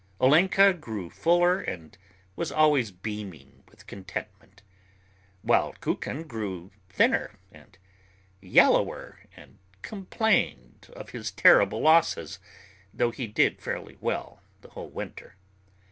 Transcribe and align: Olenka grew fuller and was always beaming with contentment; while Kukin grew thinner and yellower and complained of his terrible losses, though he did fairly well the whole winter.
Olenka 0.19 0.73
grew 0.73 1.11
fuller 1.11 1.59
and 1.61 1.95
was 2.35 2.51
always 2.51 2.89
beaming 2.89 3.63
with 3.69 3.85
contentment; 3.85 4.63
while 5.43 5.73
Kukin 5.73 6.27
grew 6.27 6.71
thinner 6.89 7.37
and 7.51 7.77
yellower 8.41 9.19
and 9.35 9.59
complained 9.83 10.89
of 10.93 11.11
his 11.11 11.29
terrible 11.29 11.81
losses, 11.81 12.39
though 12.91 13.11
he 13.11 13.27
did 13.27 13.61
fairly 13.61 13.99
well 14.01 14.41
the 14.61 14.69
whole 14.69 14.89
winter. 14.89 15.35